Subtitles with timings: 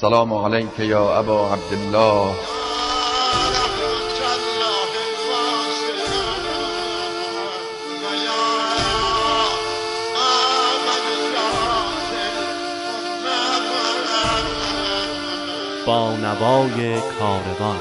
[0.00, 2.34] سلام علیک یا ابا عبدالله
[15.86, 17.80] با نوای کاروان.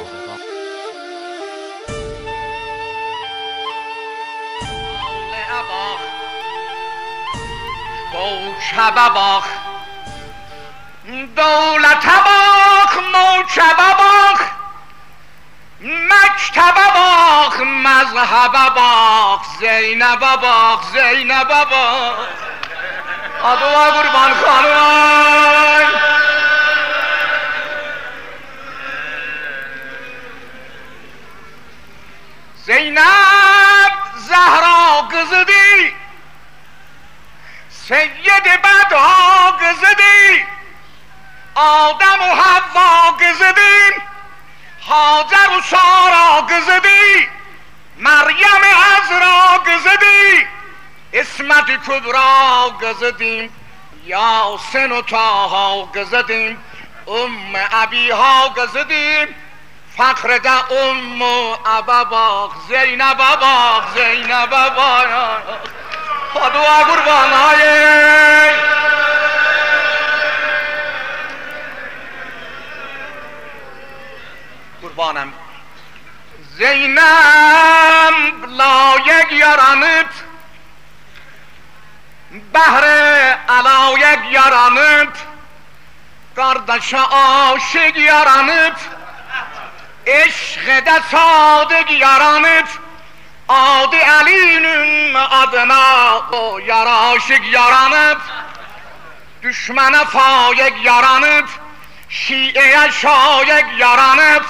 [8.13, 8.29] با
[8.71, 9.66] شب باخت.
[11.25, 14.41] دولت باخ موچبه باخ
[15.81, 22.27] مکتب باخ مذهب باخ زینب باخ زینب باخ
[23.43, 25.91] آدوا قربان خانم.
[32.65, 33.26] زینب!
[41.67, 44.01] آدم و حوا گزدیم
[44.81, 47.27] حاضر و سارا گزدی
[47.97, 50.47] مریم عزرا گزدی
[51.13, 53.53] اسمت کبرا گزدیم
[54.05, 56.63] یاسن و تاها گزدیم
[57.07, 59.35] ام ابیها گزدیم
[59.97, 65.41] فخر ده ام و اباباخ زینب اباخ زینب اباخ
[66.33, 67.57] خدا قربانای.
[74.81, 75.33] قربانم
[76.57, 78.13] زینم
[78.57, 80.05] لا یک یارانت
[82.53, 82.83] بهر
[83.49, 85.17] علا یک یارانت
[86.35, 88.77] قردش آشگ یارانت
[90.07, 92.69] عشق دساد یارانت
[93.47, 98.17] آدی علینم ادنا او یارا عاشق یارانم
[99.43, 101.43] دشمنه فایق یارانم
[102.09, 104.41] شیعه شایق یارانم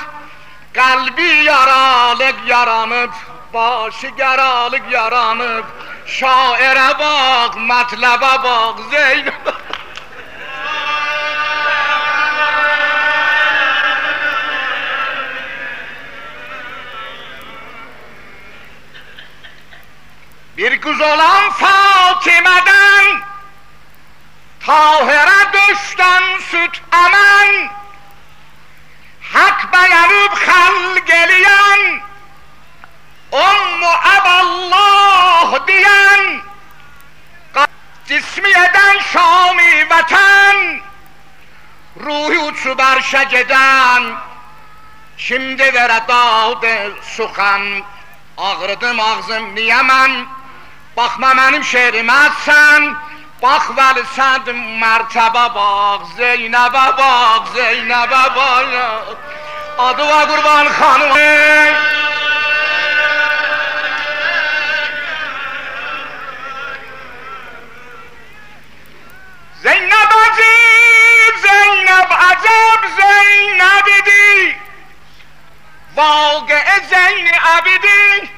[0.78, 3.14] Kalbi yaralık yaranıp
[3.54, 5.66] Başı yaralık yaranıp
[6.06, 9.34] Şaire bak, metlebe bak, Zeynep.
[20.58, 23.22] Bir kız olan Fatime'den
[24.66, 27.77] Tahir'e düşten süt emen
[29.38, 32.02] Hak beğenip hal geliyen
[33.32, 36.42] Ummu eballah diyen
[38.08, 40.80] Cismiyeden Şami vatan
[42.00, 44.04] Ruhi uçup arşa giden
[45.18, 47.62] Şimdi vere dağdı sukan
[48.38, 50.26] Ağrıdım ağzım niye mən
[50.98, 53.07] Baxma mənim şerimə sən
[53.42, 58.66] باخ ول صد مرتبه باغ زینب باغ زینب باغ
[59.78, 61.14] آدو و قربان خانم
[69.64, 74.56] زینب عجیب زینب عجب زینب دی
[75.96, 78.30] واقع زین عبدی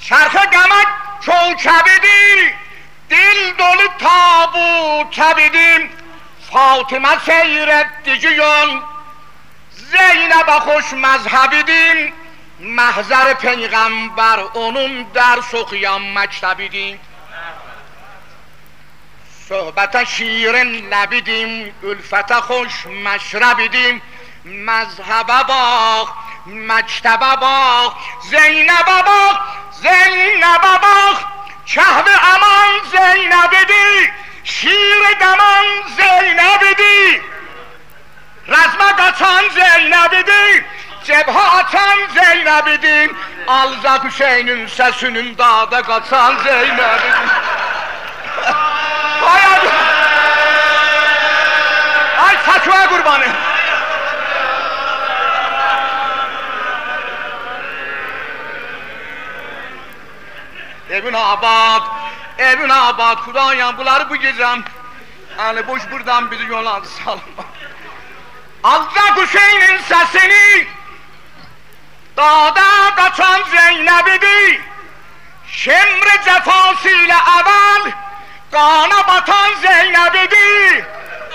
[0.00, 0.86] چرخ گمک
[1.20, 2.55] چوچبدی
[3.10, 5.90] دل دولی تابو کبیدیم
[6.50, 8.82] فاطمه سیرت دیگیون
[9.70, 12.12] زینب خوش مذهبیدیم
[12.60, 17.00] محضر پیغمبر اونم در سخیان مکتبیدیم
[19.48, 24.02] صحبت شیرن لبیدیم الفت خوش مشربیدیم
[24.44, 26.12] مذهب باخ
[26.46, 27.94] مکتب باخ
[28.30, 29.40] زینب باخ
[29.82, 31.35] زینب باخ
[31.74, 34.12] Kahve aman Zeynep'idi
[34.44, 35.66] Şiir daman
[35.96, 37.22] Zeynep'idi.
[38.48, 40.66] Razma kaçan Zeynep'idi
[41.04, 43.14] Cebha açan Zeynep'idi.
[43.46, 47.12] Alzak Hüseyin'in sesinin dağda kaçan Zeynep'idi.
[49.26, 49.68] Ay abi
[52.18, 53.26] Ay saçma kurbanı
[60.90, 61.82] Evin abad,
[62.38, 64.64] evin abad, Kudayam bunları bu gecem.
[65.38, 67.44] Yani boş buradan bizi yola salma.
[68.64, 70.66] Alacak Hüseyin'in sesini,
[72.16, 74.60] dağda kaçan Zeynep'idi.
[75.48, 77.92] Şemre cefasıyla evvel,
[78.52, 80.86] kana batan Zeynep'idi.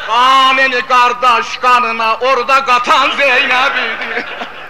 [0.07, 4.25] Kanını kardeş kanına orada katan Zeynep'idi.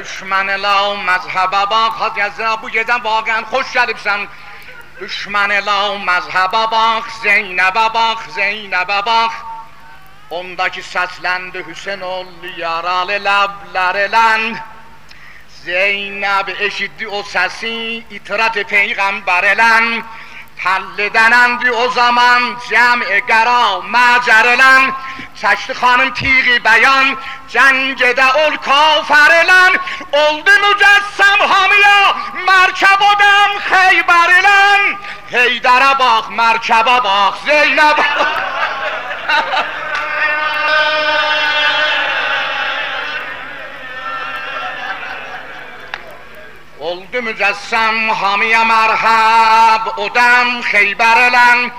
[0.00, 4.28] دشمن لا مذهب با خاطر از ابو یزن واقعا خوش شدیم
[5.00, 9.32] دشمن لا مذهب با زینب با زینب با خ
[10.28, 14.64] اون دکی سات لند حسین اولی یارال لب لر لند.
[15.64, 20.04] زینب اشیدی او سسی اترات پیگم بر لند.
[20.56, 24.94] حل دنندی او زمان جمع گرا مجرلن
[25.42, 27.16] چشت خانم تیغی بیان
[27.48, 29.78] جنگ ده الکافرلن
[30.12, 32.14] اولد مجسم حامیا
[32.46, 34.98] مرکب دم خیبرلن
[35.30, 37.96] هیدر باخ مرکب باخ زینب
[46.78, 51.72] اولد مجسم حامی مرحب ادم خیبرلن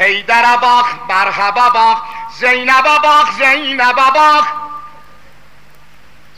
[0.00, 2.00] Odəm xeybər elən Heydərə bax, mərhəbə bax
[2.40, 4.46] Zeynəbə bax, Zeynəbə bax.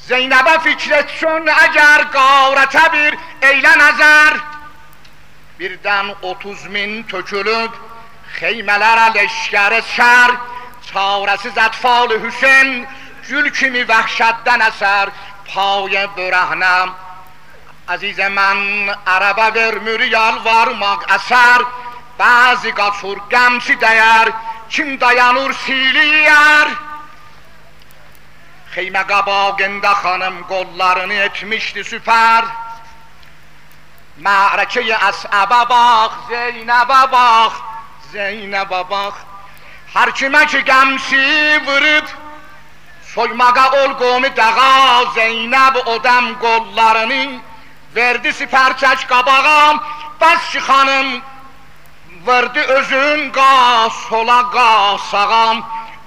[0.08, 4.40] Zeynəbə fikr etsin əgər qarətə bir eylə nəzər
[5.58, 7.70] Birdən 30 min tökülüb
[8.40, 10.34] Xeymələrə leşkər şər
[10.90, 12.86] Çarəsiz ətfal Hüseyin
[13.28, 15.12] Gül kimi vəhşətdən əsər
[15.52, 16.98] Payə börəhnəm
[17.94, 21.62] Əzizə mən ərəbə vermür yalvarmaq əsər
[22.22, 24.28] Bəzi qaçur qəmçi dəyər
[24.70, 26.68] Kim dayanır siliyər
[28.74, 32.46] Xeymə qabağında xanım qollarını etmişdi süpər
[34.22, 37.58] Mərəkəyə əsəbə bax, Zeynəbə bax,
[38.12, 39.18] Zeynəbə bax
[39.96, 41.24] Hər kimə ki qəmsi
[41.66, 42.14] vırıb
[43.12, 45.10] Soymağa ol qomu dağa.
[45.18, 47.24] Zeynəb odəm qollarını
[47.96, 49.74] Verdi sipər çək qabağa
[50.22, 51.08] Bəs ki xanım
[52.26, 55.64] Verdi özün qa sola qa sağam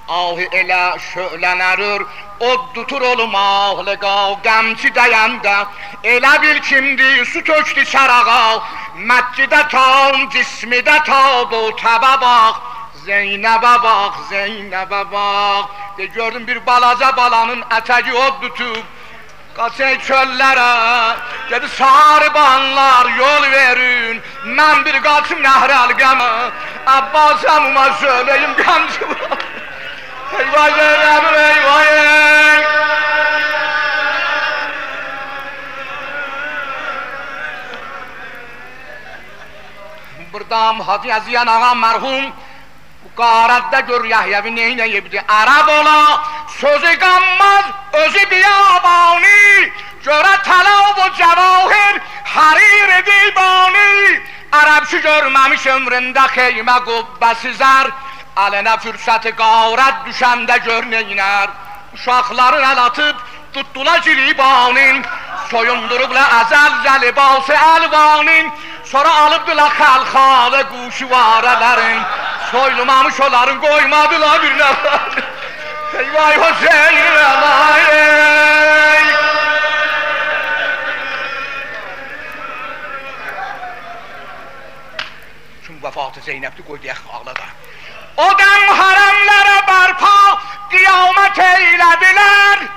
[0.08, 2.06] Ahı elə şölənərür
[2.40, 4.16] Od tutur olum ahlı qa
[4.46, 5.58] Qəmçi dəyəndə
[6.04, 8.64] Elə bil kimdi su tökdü çarağa.
[9.10, 12.60] Məccidə tam cismidə tab o təbə bax.
[13.06, 15.66] Zeynəbə bax, Zeynəbə bax.
[15.98, 18.95] De gördüm bir balaca balanın ətəgi od tutub
[19.56, 21.16] Qaçay çöllərə,
[21.48, 24.18] gedi saribanlar yol verin,
[24.58, 26.28] mən bir qaçım nəhrəl qəmə,
[26.96, 29.46] Abbas əmuma söyləyim qəmci bulam.
[30.42, 31.88] Eyvay Zeynəmin, eyvay!
[40.34, 42.28] Buradan Hacı Əziyan ağa mərhum,
[43.06, 46.00] bu qarətdə gör Yahyəvi neynə yebdi, Ərəb ola,
[46.62, 49.72] Sözü kanmaz, özü biyabani,
[50.06, 54.22] Göre talav bu cevahir, harir divani.
[54.52, 57.88] Arapçı görmemiş ömründe keyme kubbesi zar,
[58.36, 61.52] Alene fürsəti qarat düşəndə gör neynər
[61.96, 63.22] Uşaqların əl atıb
[63.54, 65.00] tutdula cilibanin
[65.52, 68.52] Soyundurubla əzəl zəlibası əlvanin
[68.92, 72.04] Sonra alıbdılar xəlxalı quşu varələrin
[72.52, 75.35] Soylumamış onların qoymadıla bir nəfər
[75.96, 79.06] Eyvay Hüseyin əlayey
[85.66, 87.48] Çünki vəfatı Zeynəbdi qoy deyək ağlada.
[88.26, 90.18] O dəm hərəmlərə bərpa
[90.74, 92.68] qiyamət eylədilər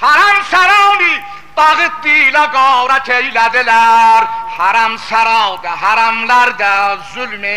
[0.00, 1.14] Hərəm sərani
[1.58, 6.74] dağıtdı ilə qarət eylədilər Hərəm sərada, hərəmlərdə
[7.14, 7.56] zülmü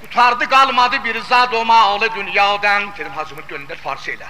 [0.00, 4.26] yağmaqdan Qutardı qalmadı bir zad o malı dünyadan Dedim hacımın gönlündə farsı elə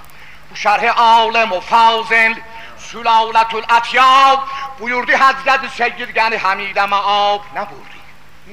[0.51, 2.35] Bu şərhi aləm o fazil
[2.79, 4.41] Sülaletül ətyab
[4.81, 7.99] Buyurdu Həzrət-i Seyyid Gəni Hamidə Məab Nə buyurdu?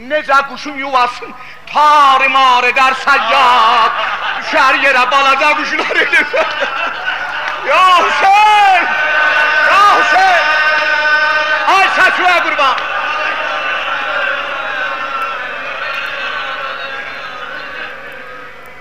[0.10, 1.34] Necə quşun yuvasın
[1.74, 3.92] tarimar eder səyyad
[4.42, 6.28] Düşər yerə balaca quşlar edir
[7.72, 8.84] Ya Hüseyin!
[9.70, 10.46] Ya Hüseyin!
[11.68, 12.97] Ay səsüyə qurban!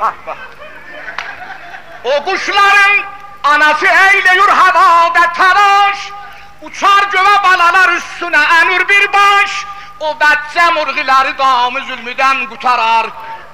[0.01, 0.37] Bak bak.
[2.05, 3.05] O kuşların
[3.45, 5.99] anası eyleyur havada telaş
[6.63, 9.67] Uçar göve balalar üstüne emir bir baş.
[10.01, 13.07] O bətcə murğiləri damı zülmüdən qutarar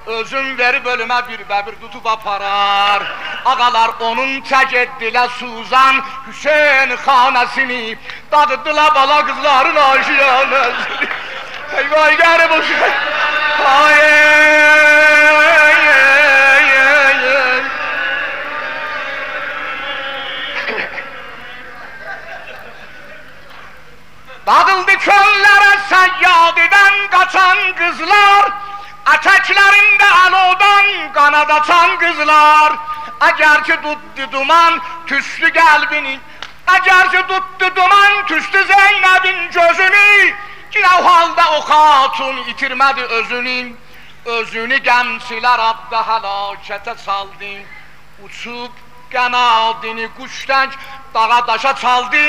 [0.07, 3.03] Özün verib ölümə bir bəbir tutub aparar.
[3.45, 7.99] Ağalar onun çək etdilə Suzan Hüseyin xanəsini
[8.33, 11.09] Dağıtdılar bala qızların aşiyanəsini
[11.79, 12.91] Eyvah qərib o şey
[13.67, 17.63] Ay, ay, ay, ay, ay.
[24.47, 28.53] Dağıldı çöllere seyyadiden kaçan kızlar
[29.15, 32.73] Eteklerinde alodan kanat açan kızlar.
[33.21, 36.19] Eğer ki tuttu duman tüslü kalbini
[36.67, 40.35] Əgərcə tutdu duman tüstü Zeynəbin gözünü
[40.75, 43.73] Yine o halda o hatun itirmədi özünü.
[44.25, 47.55] Özünü gəmçilər abda həlakətə saldı.
[48.25, 48.73] Uçub
[49.13, 50.71] qənadini quştək
[51.15, 52.25] dağa daşa çaldı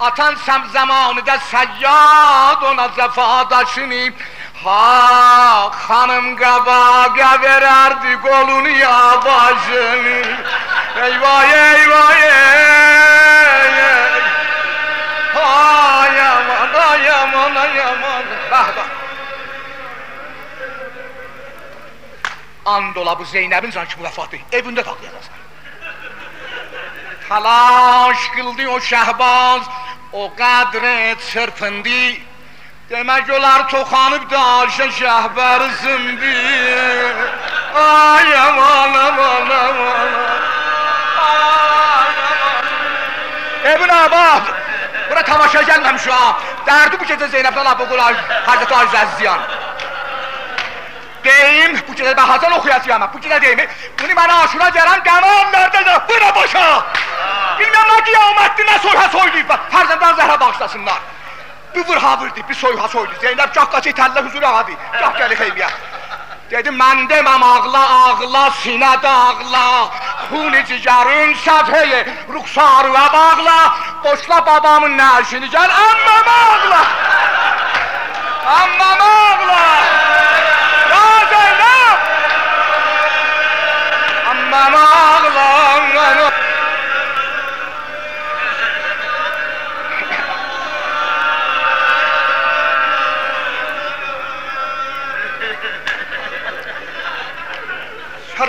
[0.00, 4.12] Atan səm zamanıda səyyad ona zəfadaşını
[4.64, 10.20] Ha xanım qabağa verərdi qolunu ya başını
[11.06, 12.56] Eyvah eyvah eyvah.
[15.36, 18.24] Ay aman ay aman ay aman.
[18.50, 18.90] Bak bak.
[22.66, 25.36] And ola bu Zeynəbin sanki bu vəfatı evində taxlayacaqsan
[27.28, 29.62] Talaş qıldı o şəhbaz
[30.16, 32.16] O qədrə çırpındı.
[32.88, 36.36] Demək olar toxanıb da Ayşə şəhbər zindi
[37.76, 40.14] Ay aman aman aman
[43.72, 44.52] Ebn Abad
[45.10, 46.38] Bura tamaşa gəlməmiş ha.
[46.68, 48.14] Dərdi bu gecə Zeynəbdən Abba Qulay
[48.46, 49.40] Hazreti Aziz Əziziyan
[51.26, 53.66] Deyim, bu gecə mən Hazan oxuyacağım Bu gecə deyim,
[54.00, 56.66] bunu mənə aşura gələn qəman nərdədir Bura başa
[57.58, 61.04] Bilməm nə qiyamətdir, nə soyha soylayıb Fərzəndən zəhra bağışlasınlar.
[61.74, 65.68] Bir vırha vurdu, bir soyha soydu Zeynəb gah qaçı itəllə huzur ağadı Gah gəli xeyliyə
[66.50, 69.64] Dedim mən deməm ağla ağla sinədə ağla
[70.30, 72.00] Xuni cigərin səfheyi
[72.34, 73.58] ruxsarı və bağla.
[74.04, 76.82] Boşla babamın nəşini gəl əmməm ağla.
[78.56, 79.62] Əmməm ağla.
[80.94, 82.10] Ya Zeynəb
[84.32, 85.65] Əmməm ağla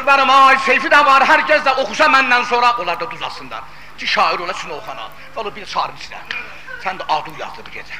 [0.07, 3.63] Sərbərim ay seyfi də var, hər kəs də oxusa məndən sonra onlar da duzasınlar.
[3.99, 6.37] Ki şair ola Sinoxana, vələ bir sarı istər.
[6.79, 7.99] Sən də adıl yazdı bu gecə.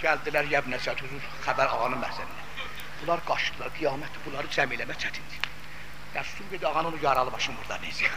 [0.00, 2.66] Gəldilər Yəbnəsət huzur, xəbər ağanın məhzəninə.
[3.04, 5.46] Bunlar qaçdılar, qiyamətdir, bunları cəm eləmə çətindir.
[6.16, 8.10] Dəstur dedi, ağanın yaralı başım burada neysə.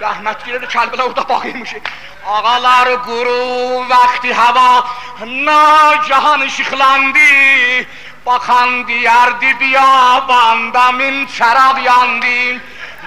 [0.00, 1.76] Rəhmət girir, kəlbələ orada baxıymış.
[2.24, 4.70] Ağalar quru, vaxti hava,
[5.20, 7.28] nacahan işıqlandı.
[8.26, 12.60] Bakan diyardi biyabanda min çərab yandı.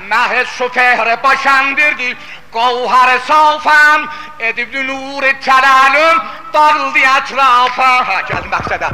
[0.09, 2.09] Məhz şu fehre başandırdı.
[2.53, 4.01] Qavhar safam
[4.39, 6.17] edibdi nur təlalüm
[6.53, 7.89] dağıldı ətrafa.
[8.07, 8.89] Ha, gəl məqsədə.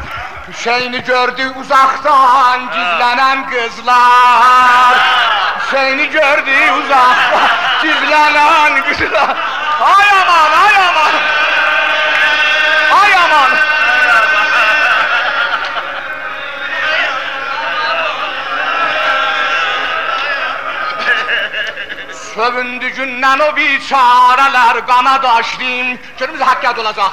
[0.47, 4.97] Hüseyni gördü uzaqdan gizlənən qızlar.
[5.59, 7.47] Hüseyni gördü uzaqdan
[7.83, 9.37] gizlənən qızlar.
[9.93, 11.15] Ay aman, ay aman.
[12.99, 13.74] Ay aman.
[22.35, 25.87] Sövündü gündən o biçarələr qana daşdım
[26.19, 27.11] Görümüz haqqət olacaq.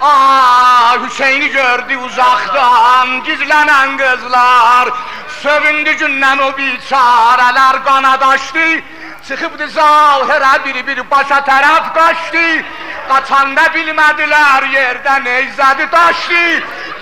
[0.00, 4.90] Aa, Hüseyni gördü uzaqdan gizlənən qızlar.
[5.42, 8.66] Sövündü gündən o biçarələr qana daşdı
[9.28, 12.46] Çıxıbdı zahirə biri-biri başa tərəf qaçdı.
[13.10, 16.44] Qaçanda bilmədilər yerdə neyzədi daşdı.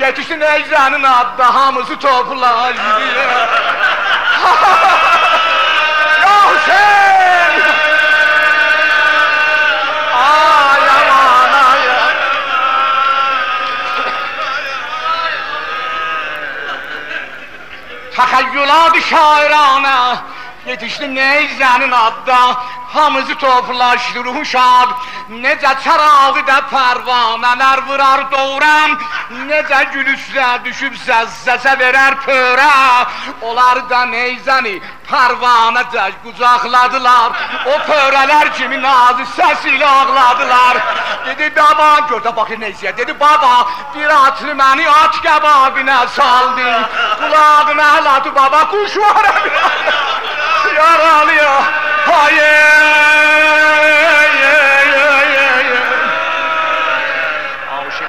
[0.01, 3.05] Yetişdi neyzənin addı hamısı toplaşdı
[18.17, 20.23] تا خیلی لابی شاعرانه
[20.67, 22.59] یتیش نه زنی ندا،
[22.95, 24.89] هم از توفرش دو روش آب
[25.29, 26.61] نه جتر آگه در
[27.55, 28.99] نر ور دورم.
[29.35, 32.71] Necə gülüşlə düşüb səsə verər pörə
[33.43, 34.75] Onlar da neyzəni
[35.09, 37.35] pərvanəcə qucaqladılar
[37.73, 40.81] O pörələr kimi nazı səs ilə ağladılar.
[41.27, 46.73] Dedi baba, gör də baxır neyziyə Dedi baba, bir atlı məni at qəbabinə saldı.
[47.21, 49.31] Qulağına əladı baba, kuş var.
[50.79, 51.63] Yaralıyor.
[52.07, 53.34] Hayır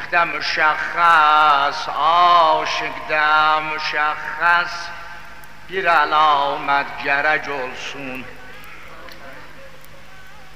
[0.06, 4.88] بختم شخص آشک دم شخص
[5.68, 8.26] بیر علامت گرج اولسون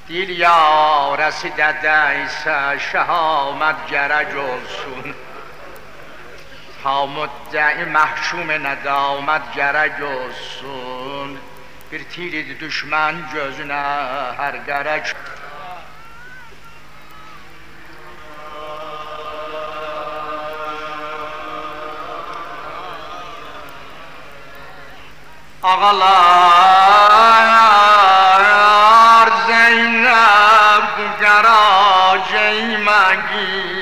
[0.07, 5.15] دیل یا رسی دده ایسا شه آمد گرج اولسون
[6.83, 11.39] تا مدعی محشوم ندا آمد گرج اولسون
[11.91, 13.73] بیر تیرید دشمن جزنه
[14.37, 15.13] هر گرج
[25.63, 27.43] Ağalar
[28.43, 33.73] yar Zeynep kara ceymegim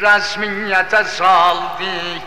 [0.00, 2.22] Resmiyete saldik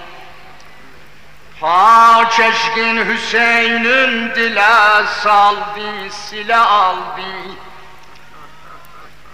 [1.61, 7.21] Ha çeşkin Hüseyin'in dile saldı, sile aldı.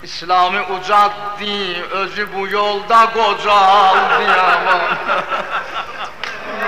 [0.03, 4.81] İslam'ı ucattı, özü bu yolda kocaldı aman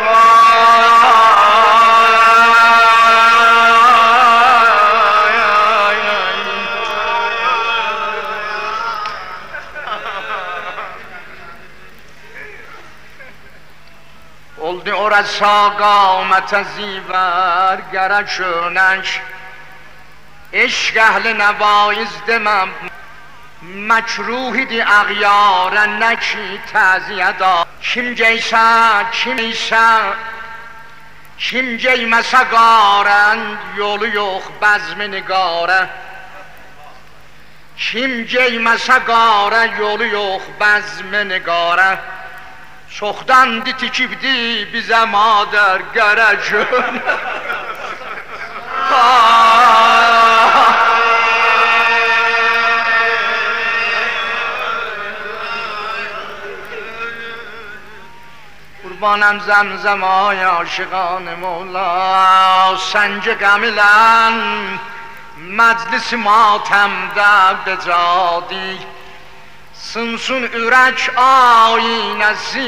[15.06, 19.20] پر از ساگ آمت زیور گرچونش
[20.54, 22.70] عشق اهل نوایز دمم
[23.62, 30.00] مچروحی دی اغیار نکی تازیه دا چیم جیسا چیم ایسا
[31.38, 35.90] چیم جیم سگارن یولو یخ بزم نگاره
[37.78, 41.98] چیم جیم سگاره یولو یخ بزم نگاره
[42.96, 47.00] Çoxdan ditikibdi bizə madər gərəcün.
[58.84, 64.42] قربانم زمزم آی عاشقان مولا سنج غمیلن
[65.38, 68.95] مجلس ماتم در بجادی
[69.76, 72.68] Sınsın ürək aynəsi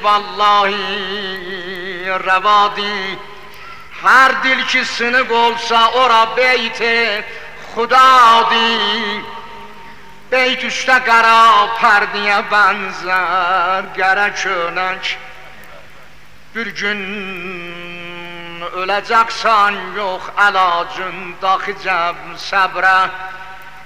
[0.00, 0.78] Vallahi
[2.24, 3.18] rəvadi
[4.02, 7.24] Hər dil ki sınıq olsa ora beyti
[7.74, 8.72] Xudadi
[10.32, 15.14] Beyt üstə qara pərdiyə bənzər Gərək önək
[16.56, 17.00] Bir gün
[18.80, 22.16] öləcəksən yox əlacın Daxicəb
[22.48, 23.00] səbrə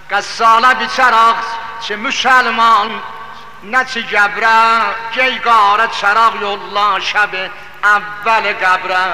[0.07, 1.66] Qəssala biçəraq ki
[2.05, 2.91] müsəlman
[3.73, 4.57] Nəçi qəbrə
[5.15, 7.45] Gey qarə çəraq yolla şəbi
[7.95, 9.05] əvvəl qəbrə.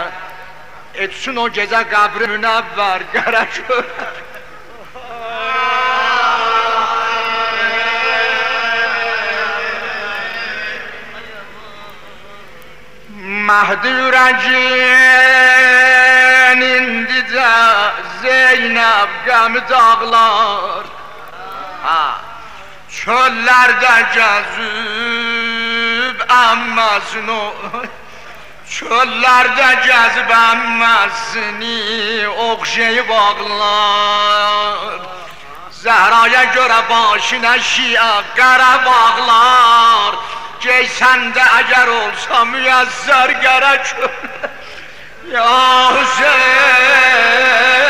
[1.05, 4.17] Etsin o gecə qəbri münəvvər Gərək önək
[13.47, 15.01] Mehdi ürəyin
[16.67, 17.53] indicə
[18.23, 20.85] Zeynəb qəmi dağlar.
[21.83, 22.03] Ha.
[22.93, 25.53] Çöllərdə gəzib
[26.29, 27.39] əmməsini
[28.73, 31.79] Çöllərdə gəzib əmməsini
[32.51, 35.01] Oxşayıb ağlar.
[35.83, 40.13] Zehraya görə başına şiə qara bağlar.
[40.67, 43.85] Geysəndə əgər olsa müyəzzər gərək
[45.33, 45.49] Ya
[45.97, 47.82] Hüseyin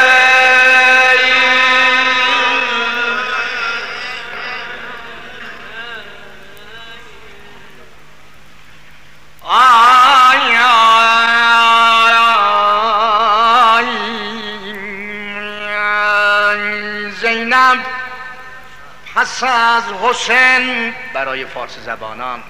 [19.14, 22.42] پس از حسین برای فارسی زبانان.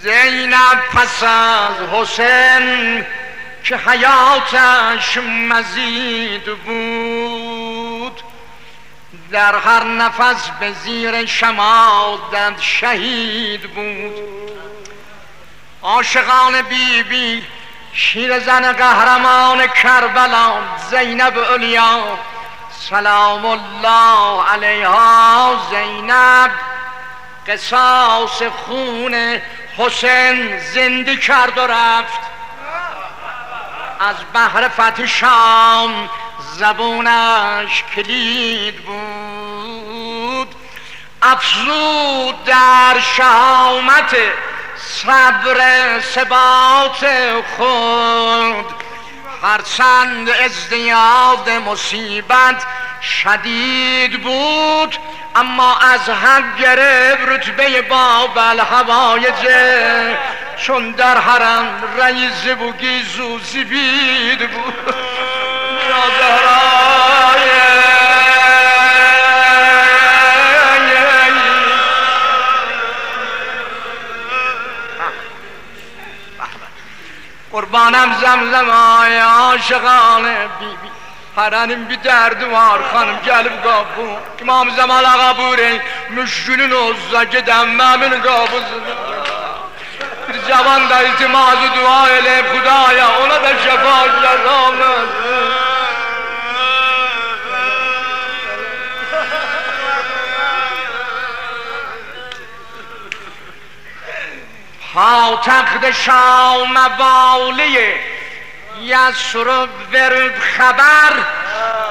[0.00, 3.06] زینب پس از حسین
[3.64, 5.16] که حیاتش
[5.48, 8.22] مزید بود.
[9.30, 14.14] در هر نفس به زیر شمادت شهید بود.
[15.82, 17.42] عاشقان بی بی
[17.92, 20.52] شیر زن قهرمان کربلا
[20.90, 22.18] زینب علیا
[22.90, 26.50] سلام الله علیها زینب.
[27.48, 29.40] قصاص خون
[29.78, 32.20] حسین زنده کرد و رفت.
[34.00, 36.10] از بحر فتح شام
[36.56, 40.54] زبونش کلید بود.
[41.22, 44.16] افزود در شهامت
[44.76, 47.06] صبر ثبات
[47.56, 48.83] خود.
[49.42, 52.64] هرچند ازدیاد مصیبت
[53.02, 54.96] شدید بود
[55.34, 60.18] اما از حق گرفت رتبه باب الهوایجه
[60.56, 64.94] چون در حرم رئیس بوگیز و زبید بود.
[65.88, 66.73] یا
[77.54, 80.90] Kurbanım zemzemaya aşık alim bibi.
[81.36, 84.06] Harenin bir derdi var hanım gelip kapı
[84.40, 88.94] İmam Zemal'a kabul ey Müşkünün olsa giden memin kapısını
[90.28, 95.63] Bir cavan da iltimazı dua eyleyip Kudaya ona da şefaatler rahmet
[104.94, 107.78] پاتخت شام والی
[108.80, 111.12] یسرب ورد خبر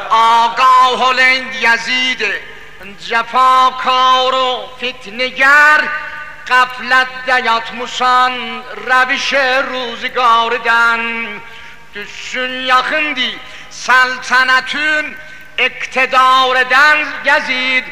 [0.10, 2.26] آگاه هلند یزید
[3.10, 5.82] جفاکار و فتنگر
[6.48, 8.34] قفلت دیات musan
[8.88, 9.34] روش
[9.72, 11.02] روزگاردن
[11.96, 13.30] düşsün yakındı
[13.70, 15.16] saltanatın
[15.58, 17.84] iktidareden gezid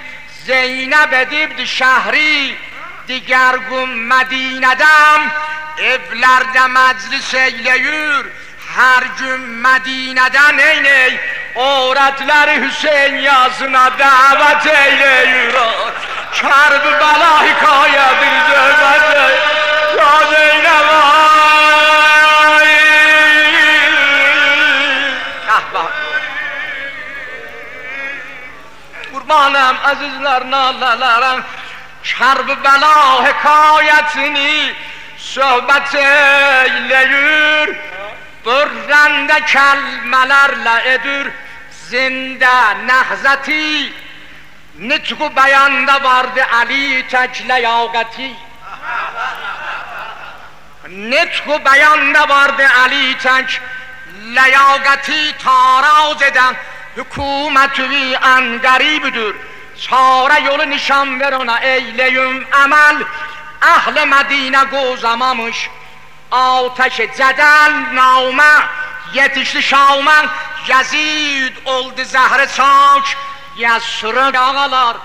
[0.45, 2.56] Zeynep edibdi şehri
[3.12, 5.21] diğer gün Medine'den
[5.78, 8.26] evlerde meclis eyleyir
[8.76, 11.19] her gün Medine'den eyney
[11.56, 15.56] öğretleri Hüseyin yazına davet eyleyir.
[16.34, 19.04] Çarb bela hikayedir zövbet
[19.97, 20.93] Ya Zeynep
[22.54, 22.69] ay
[25.50, 25.91] Ah
[29.13, 31.39] Kurbanım azizler nalalara
[32.03, 34.73] Çarb bela hikayetini
[35.17, 37.77] Sohbet eyleyir
[38.45, 41.31] Bırrende kelmelerle edir
[41.71, 43.93] Zinde nehzeti
[44.79, 48.33] Nitku beyanda vardı Ali tek leyakati
[50.87, 53.61] Nitku beyanda vardı Ali tek
[54.35, 56.55] leyakati taraz eden
[56.97, 59.35] hükümeti en garibidir
[59.81, 62.97] Çare yolu nişan ver ona eyleyim emel
[63.61, 65.69] Ehl Medine gozamamış.
[66.31, 68.67] Ateş cedel navme
[69.13, 70.25] Yetişti şavmen
[70.67, 73.17] Yazid oldu zehre saç.
[73.57, 74.97] Yasrı ağalar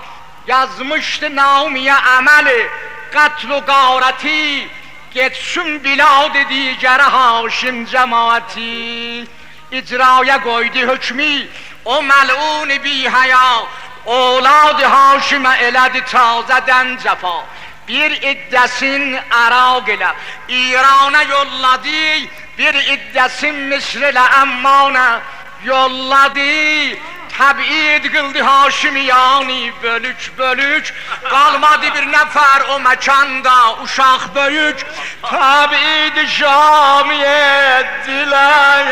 [0.47, 2.69] yazmıştı Naumiye ameli.
[3.13, 4.69] Katlu gavreti
[5.13, 9.27] Geçsin bilad diğer haşim cemaati.
[9.71, 11.47] İcraya koydu hükmü
[11.85, 13.63] O melun bi haya
[14.07, 17.45] Oğladı haşime eledi tazeden cefa
[17.87, 20.07] bir iddesin Irak ile
[20.47, 25.19] İran'a yolladı bir iddesin Mısır ile Amman'a
[25.63, 26.97] yolladı
[27.37, 30.93] Təbid qıldı Haşimiyani bölük bölük
[31.29, 34.85] Qalmadı bir nəfər o məkanda uşaq böyük
[35.23, 38.87] Təbid Şami etdilər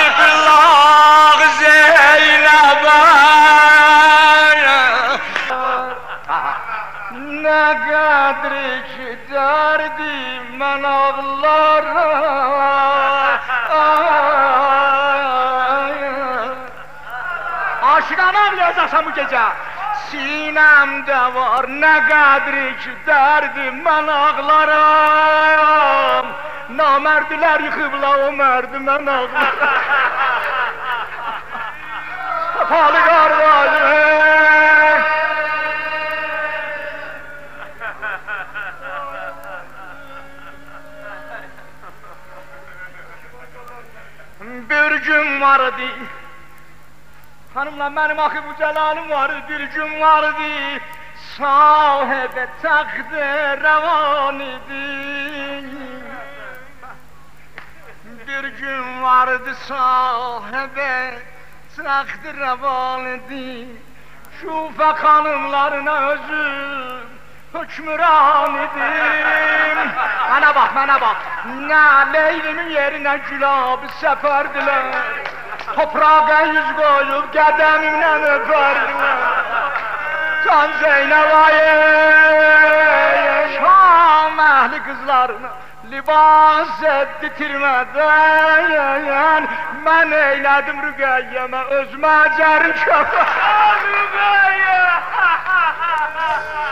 [0.00, 3.71] İblaq Zeynəbə
[7.62, 12.04] Ne kadri ki derdim ben ağlara.
[17.82, 19.40] Aşıkana ağlayacaksan bu gece.
[20.10, 25.46] Sinemde var ne kadri ki derdim ben ağlarım
[26.76, 29.28] Namerdiler yıkıbla o merdi ben ağlarım
[32.68, 33.92] Pahalı kardeşim
[44.70, 45.88] Bir gün vardı.
[47.54, 50.42] Hanımla benim akı bu celalım vardı Bir gün vardı.
[51.38, 53.20] Sahibe taktı
[53.62, 55.66] revan idi.
[58.28, 61.18] Bir gün vardı sahibe
[61.76, 63.66] Taktı revan idi.
[64.40, 66.91] Şufe hanımlarına özüm
[67.54, 69.90] hükmüran idim
[70.30, 71.16] Bana bak bana bak.
[71.60, 74.84] Ne leylimin yerine gülabı seferdiler.
[75.76, 79.18] Toprağa yüz koyup qədəmimlə öpərdiler
[80.44, 81.76] Can Zeynep ayı
[83.54, 85.50] Şam əhli qızlarına
[85.90, 87.88] libas etdirmeden
[89.86, 93.30] Ben eyledim Rüqəyyəmə özümə cərim köpək
[93.94, 94.82] Rüqəyyə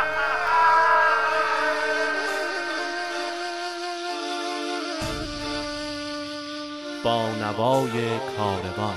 [7.40, 8.96] نوای کاروان.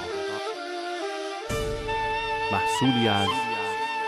[2.52, 3.28] محصولی از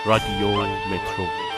[0.05, 1.54] رادیو مترو.